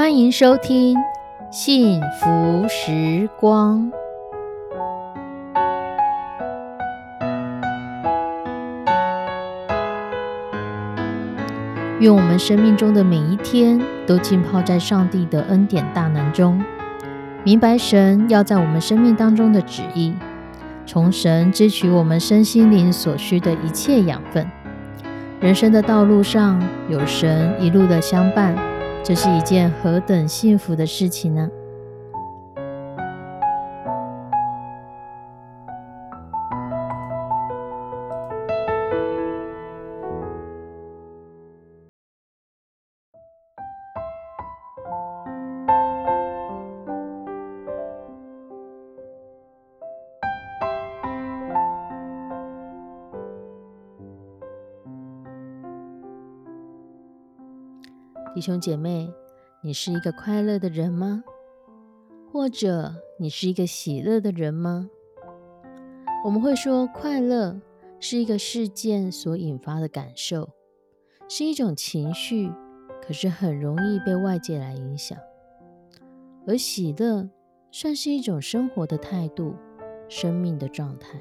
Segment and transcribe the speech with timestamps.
[0.00, 0.96] 欢迎收听
[1.50, 3.92] 《幸福时光》。
[11.98, 16.58] 愿我们生命中的每一天都浸泡在上帝的恩典大能中，
[17.44, 20.14] 明白神要在我们生命当中的旨意，
[20.86, 24.50] 从神支取我们身心灵所需的一切养分。
[25.40, 26.58] 人生的道路上
[26.88, 28.56] 有神一路的相伴，
[29.02, 31.50] 这是一件何等幸福的事情呢？
[58.40, 59.12] 弟兄姐妹，
[59.60, 61.22] 你是一个快乐的人吗？
[62.32, 64.88] 或者你是一个喜乐的人吗？
[66.24, 67.60] 我们会说，快乐
[68.00, 70.48] 是一个事件所引发的感受，
[71.28, 72.50] 是一种情绪，
[73.02, 75.18] 可是很容易被外界来影响；
[76.46, 77.28] 而喜乐
[77.70, 79.54] 算是一种生活的态度，
[80.08, 81.20] 生命的状态。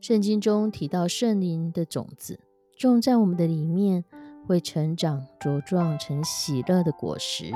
[0.00, 2.40] 圣经中提到圣灵的种子
[2.74, 4.06] 种在我们的里面。
[4.46, 7.52] 会成长茁壮成喜乐的果实。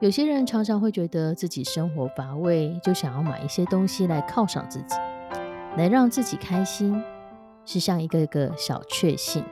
[0.00, 4.94] 有些人常常会觉得自己生活乏味，就想要买一些东西来犒赏自己，
[5.76, 7.02] 来让自己开心，
[7.64, 9.44] 是像一个个小确幸。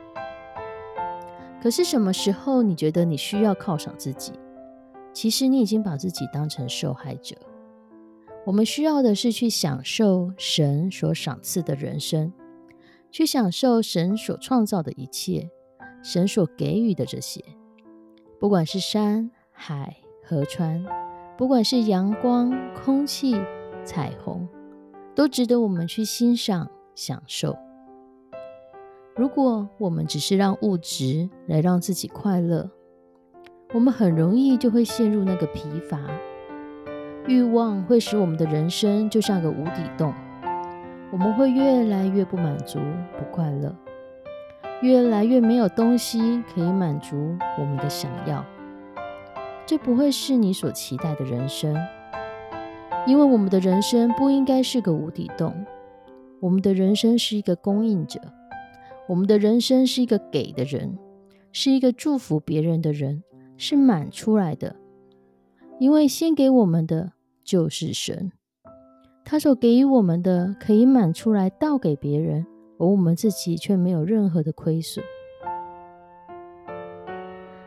[1.61, 4.31] 可是什么时候你觉得你需要犒赏自己？
[5.11, 7.35] 其实你已经把自己当成受害者。
[8.45, 12.31] 我们需要的是去享受神所赏赐的人生，
[13.11, 15.49] 去享受神所创造的一切。
[16.09, 17.43] 神所给予的这些，
[18.39, 20.81] 不管是山海河川，
[21.37, 23.35] 不管是阳光空气
[23.83, 24.47] 彩虹，
[25.13, 27.57] 都值得我们去欣赏享受。
[29.17, 32.71] 如果我们只是让物质来让自己快乐，
[33.73, 35.99] 我们很容易就会陷入那个疲乏，
[37.27, 40.13] 欲望会使我们的人生就像个无底洞，
[41.11, 42.79] 我们会越来越不满足
[43.19, 43.75] 不快乐。
[44.81, 48.45] 越来越没有东西可以满足我们的想要，
[49.65, 51.75] 这不会是你所期待的人生，
[53.07, 55.65] 因为我们的人生不应该是个无底洞，
[56.39, 58.21] 我们的人生是一个供应者，
[59.07, 60.95] 我们的人生是一个给的人，
[61.51, 63.23] 是一个祝福别人的人，
[63.57, 64.75] 是满出来的，
[65.79, 68.31] 因为先给我们的就是神，
[69.25, 72.45] 他所给予我们的可以满出来倒给别人。
[72.79, 75.03] 而我们自己却没有任何的亏损。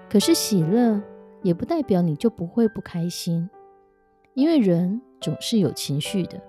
[0.08, 1.00] 可是喜乐
[1.42, 3.48] 也不代表你就不会不开心，
[4.34, 6.40] 因为人总是有情绪的。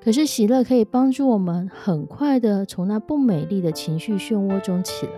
[0.00, 5.12] 可是喜乐可以帮助我们很快的从那不美丽的情绪漩涡中起来，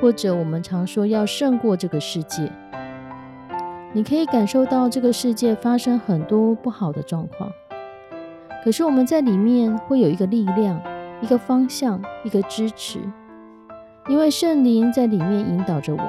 [0.00, 2.52] 或者我们常说要胜过这个世界。
[3.94, 7.50] 你可以感受到这个世界发生很多不好的状况，
[8.62, 10.78] 可是我们在里面会有一个力量。
[11.20, 13.00] 一个方向，一个支持，
[14.08, 16.08] 因为圣灵在里面引导着我们，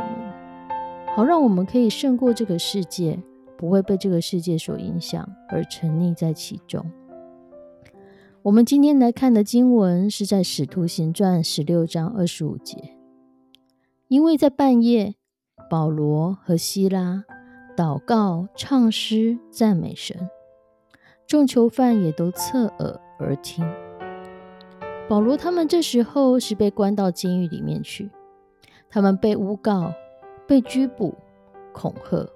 [1.15, 3.19] 好让我们可以胜过这个世界，
[3.57, 6.85] 不会被这个世界所影响而沉溺在其中。
[8.43, 12.95] 我们今天来看的经文是在《使徒行传》十六章二十五节，
[14.07, 15.15] 因为在半夜，
[15.69, 17.25] 保罗和希拉
[17.75, 20.29] 祷告、唱诗、赞美神，
[21.27, 23.65] 众囚犯也都侧耳而听。
[25.09, 28.11] 保罗他们这时候是被关到监狱里面去，
[28.87, 29.91] 他们被诬告、
[30.45, 31.15] 被拘捕、
[31.73, 32.29] 恐吓，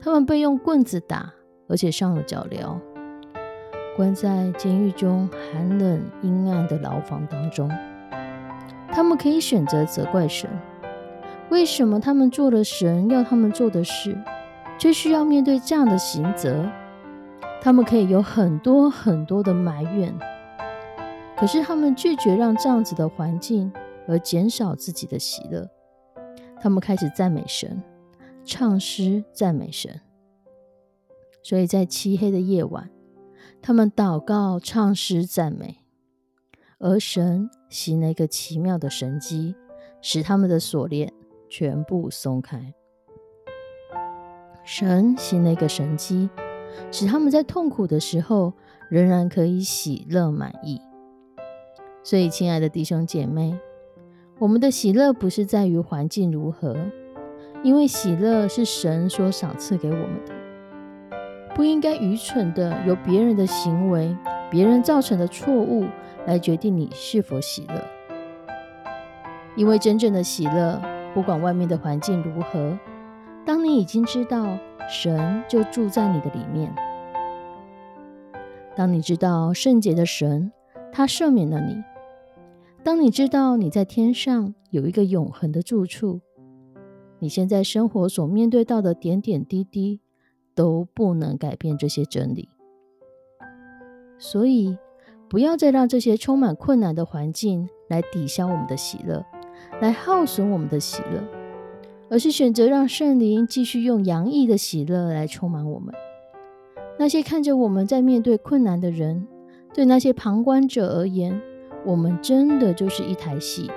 [0.00, 1.34] 他们被用棍子打，
[1.68, 2.78] 而且上了脚镣，
[3.96, 7.68] 关在监狱中寒冷阴暗的牢房当中。
[8.92, 10.48] 他们可以选择责怪神，
[11.50, 14.16] 为什么他们做了神要他们做的事，
[14.78, 16.64] 却需要面对这样的刑责？
[17.60, 20.16] 他们可以有很多很多的埋怨。
[21.36, 23.70] 可是他们拒绝让这样子的环境
[24.08, 25.68] 而减少自己的喜乐，
[26.60, 27.82] 他们开始赞美神，
[28.44, 30.00] 唱诗赞美神。
[31.42, 32.90] 所以在漆黑的夜晚，
[33.60, 35.84] 他们祷告、唱诗、赞美，
[36.78, 39.54] 而神行了一个奇妙的神迹，
[40.00, 41.12] 使他们的锁链
[41.48, 42.72] 全部松开。
[44.64, 46.28] 神行了一个神迹，
[46.90, 48.52] 使他们在痛苦的时候
[48.90, 50.80] 仍然可以喜乐满意。
[52.06, 53.58] 所以，亲爱的弟兄姐妹，
[54.38, 56.76] 我们的喜乐不是在于环境如何，
[57.64, 60.32] 因为喜乐是神所赏赐给我们的，
[61.52, 64.16] 不应该愚蠢的由别人的行为、
[64.48, 65.84] 别人造成的错误
[66.26, 67.84] 来决定你是否喜乐。
[69.56, 70.80] 因为真正的喜乐，
[71.12, 72.78] 不管外面的环境如何，
[73.44, 74.56] 当你已经知道
[74.88, 76.72] 神就住在你的里面，
[78.76, 80.52] 当你知道圣洁的神
[80.92, 81.82] 他赦免了你，
[82.86, 86.20] 当你知道你在天上有一个永恒的住处。
[87.18, 90.00] 你现在生活所面对到的点点滴滴
[90.54, 92.48] 都不能改变这些真理，
[94.18, 94.78] 所以
[95.28, 99.26] 不要再让这些充满困难的环境来抵消我们的喜乐，
[99.80, 101.24] 来耗损我们的喜乐，
[102.08, 105.92] 而是选择让圣灵继续用洋溢的喜乐来充满我们。
[107.00, 109.26] 那些看着我们在面对困难的人，
[109.74, 111.42] 对那些旁观者而言，
[111.86, 113.70] 我们真的就是一台戏，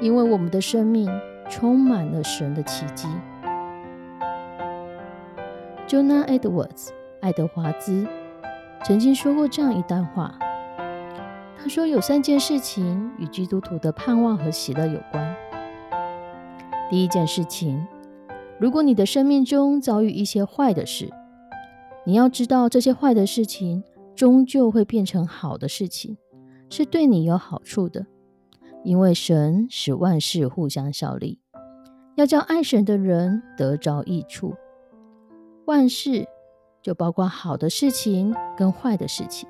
[0.00, 1.10] 因为我们的生命。
[1.48, 3.06] 充满了神的奇迹。
[5.86, 6.88] Jonah Edwards
[7.20, 8.04] 爱德华兹
[8.82, 10.36] 曾经说过这样一段话，
[11.56, 15.36] 他说：“有三件事情与基督徒的盼望和喜乐有关。
[16.90, 17.86] 第一件事情，
[18.58, 21.08] 如果你的生命中遭遇一些坏的事，
[22.04, 23.84] 你要知道这些坏的事情
[24.16, 26.18] 终究会变成好的事情，
[26.68, 28.06] 是对你有好处的。”
[28.84, 31.40] 因为神使万事互相效力，
[32.14, 34.54] 要叫爱神的人得着益处。
[35.64, 36.24] 万事
[36.80, 39.48] 就包括好的事情跟坏的事情，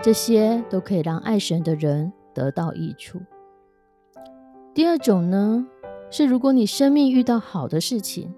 [0.00, 3.20] 这些都可以让爱神的人得到益处。
[4.72, 5.66] 第二种呢，
[6.10, 8.34] 是如果你生命遇到好的事情，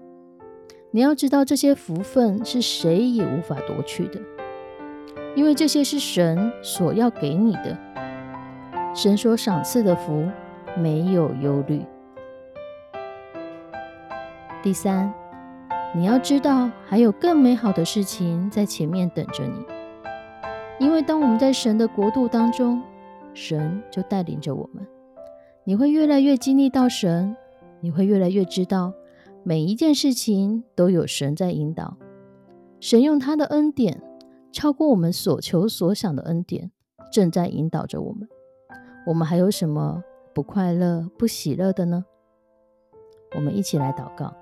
[0.91, 4.19] 你要知道这些福分是谁也无法夺去的，
[5.35, 7.77] 因为这些是神所要给你的。
[8.93, 10.27] 神所赏赐的福
[10.77, 11.85] 没有忧虑。
[14.61, 15.11] 第三，
[15.95, 19.65] 你要知道还有更美好的事情在前面等着你，
[20.79, 22.81] 因为当我们在神的国度当中，
[23.33, 24.85] 神就带领着我们。
[25.63, 27.35] 你会越来越经历到神，
[27.79, 28.93] 你会越来越知道
[29.43, 31.95] 每一件事情都有神在引导。
[32.79, 34.01] 神用他的恩典，
[34.51, 36.71] 超过我们所求所想的恩典，
[37.11, 38.27] 正在引导着我们。
[39.07, 40.03] 我们还有什么
[40.33, 42.05] 不快乐、不喜乐的呢？
[43.35, 44.33] 我们一起来祷告。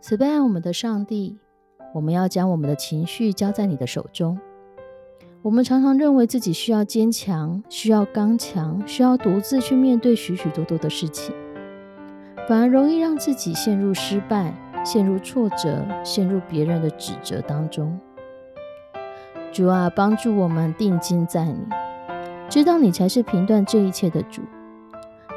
[0.00, 1.38] 慈悲爱我们的上帝，
[1.94, 4.38] 我们要将我们的情绪交在你的手中。
[5.42, 11.34] 我们常常认为自己需要坚强、需要刚强、需要独自去面对许许多多的事情，
[12.48, 14.54] 反而容易让自己陷入失败、
[14.84, 17.98] 陷入挫折、陷入别人的指责当中。
[19.52, 21.58] 主啊，帮助我们定睛在你，
[22.48, 24.40] 知道你才是评断这一切的主，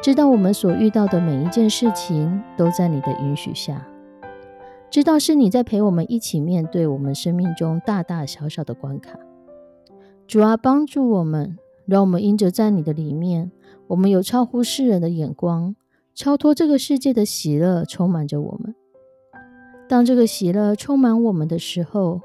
[0.02, 3.86] 知道我们所遇到的每一件事情都在你的允许下，
[4.90, 9.20] 知道是你在陪我们一起面对我们生命中大大小小的关卡。
[10.26, 13.52] 主啊，帮助我们，让我们因着在你的里面，
[13.88, 15.76] 我们有超乎世人的眼光，
[16.14, 18.74] 超脱这个世界的喜乐充满着我们。
[19.88, 22.20] 当这个喜乐充满我们的时候，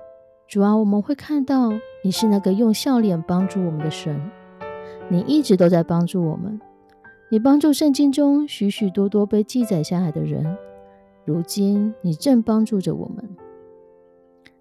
[0.49, 1.71] 主啊，我们会看到
[2.03, 4.19] 你是那个用笑脸帮助我们的神，
[5.09, 6.59] 你一直都在帮助我们，
[7.31, 10.57] 你帮助圣经中许许多多被记载下来的人，
[11.27, 13.37] 如今你正帮助着我们，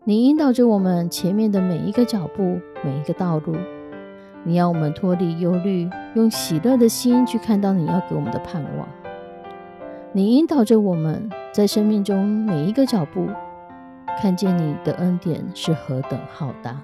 [0.03, 3.55] 你引导着我们前面的每一个脚步，每一个道路，
[4.43, 8.89] 你要我们脱离忧虑，用喜乐的心去看到你要给我们的盼望，
[10.11, 13.27] 你引导着我们在生命中每一个脚步。
[14.21, 16.83] 看见你的恩典是何等浩大，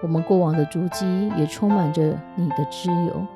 [0.00, 3.26] 我们过往的足迹也充满着你的自由。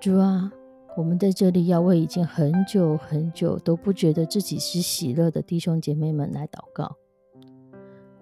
[0.00, 0.50] 主啊，
[0.96, 6.96] 我们在这里要为已经很久很久都不觉得自己是喜乐的弟兄姐妹们来祷告。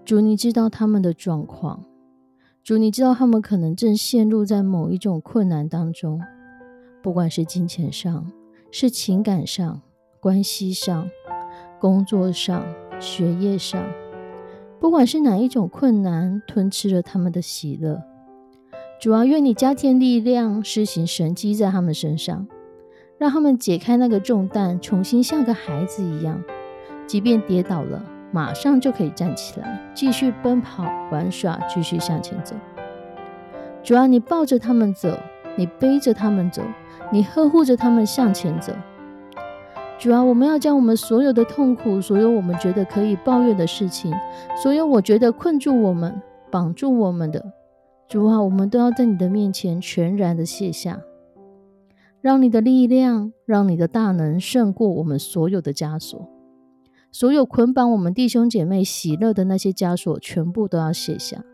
[0.04, 1.86] 主，你知道他们的状况，
[2.62, 6.20] 主，你知道他们可能正陷入在某一种困难当中，
[7.02, 8.30] 不管是金钱上、
[8.70, 9.80] 是情感上、
[10.22, 11.10] 关系上、
[11.80, 12.64] 工作上。
[13.00, 13.82] 学业上，
[14.78, 18.00] 不管是哪一种困难，吞吃了他们的喜乐。
[19.00, 22.46] 主啊，愿你加添力量，施行神迹在他们身上，
[23.18, 26.40] 让他们解开那个重担，重新像个孩子一样，
[27.08, 28.00] 即便跌倒了，
[28.30, 32.54] 马上就可以站起来，继续奔跑玩耍，继续向前走。
[33.82, 35.18] 主啊，你抱着他们走，
[35.56, 36.62] 你背着他们走，
[37.10, 38.72] 你呵护着他们向前走。
[40.02, 44.12] 主啊，我们要将我们所有的痛苦，所有我们觉得可以抱怨的事情，
[44.60, 47.52] 所有我觉得困住我们、绑住我们的，
[48.08, 51.00] 主啊，我们都要在你的面前全然的卸下。
[52.20, 56.28] 让你的力量，让你的大能胜过我们所有的枷锁，
[57.12, 61.44] 所有捆绑我们弟兄姐妹喜乐的那些枷锁，全部都要卸下。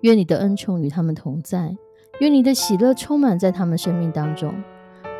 [0.00, 1.76] 愿你的恩宠与他们同在，
[2.18, 4.52] 愿你的喜乐充满在他们生命当中。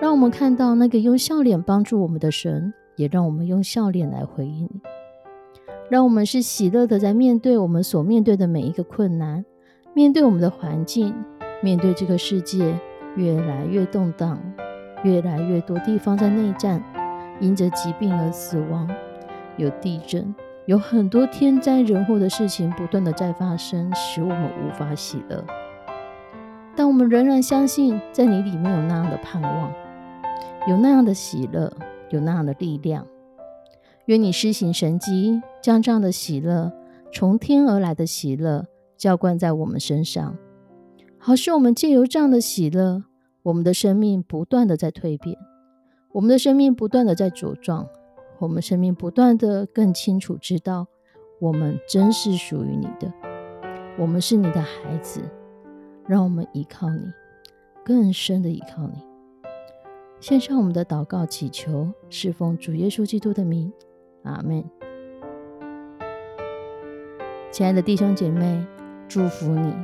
[0.05, 4.69] 让我们看到那个用笑脸帮助我们的神，也让我们用笑脸来回应。
[5.89, 9.43] 让我们是喜乐的，在面对我们所面对的每一个困难，
[9.95, 11.15] 面对我们的环境，
[11.63, 12.79] 面对这个世界。
[13.17, 14.39] 越来越动荡，
[15.05, 16.83] 越来越多地方在内战，
[17.41, 18.87] 因着疾病而死亡，
[19.57, 20.35] 有地震，
[20.67, 25.43] 有很多天灾人祸的事情不断的在发生，使我们无法喜乐。
[26.77, 29.73] 但我们仍然相信，在你里面有那样的盼望，
[30.67, 31.73] 有那样的喜乐，
[32.11, 33.07] 有那样的力量。
[34.07, 36.73] 愿你施行神迹，将这样的喜乐，
[37.13, 38.67] 从天而来的喜乐，
[38.97, 40.37] 浇灌在我们身上。
[41.19, 43.05] 好使我们借由这样的喜乐，
[43.43, 45.37] 我们的生命不断的在蜕变，
[46.13, 47.87] 我们的生命不断的在茁壮，
[48.39, 50.87] 我们生命不断的更清楚知道，
[51.41, 53.13] 我们真是属于你的，
[53.99, 55.21] 我们是你的孩子，
[56.07, 57.11] 让我们依靠你，
[57.85, 59.14] 更深的依靠你。
[60.21, 63.73] 献上我们的祷告祈求，侍奉主耶稣基督的名，
[64.23, 64.65] 阿门。
[67.51, 68.67] 亲爱的弟兄姐妹，
[69.07, 69.75] 祝福你。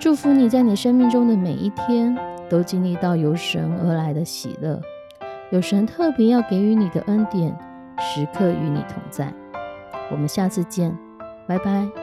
[0.00, 2.16] 祝福你在你生命中的每一天
[2.48, 4.80] 都经历到由神而来的喜乐，
[5.50, 7.56] 有神特别要给予你的恩典，
[7.98, 9.32] 时刻与你同在。
[10.10, 10.96] 我们下次见，
[11.46, 11.99] 拜拜。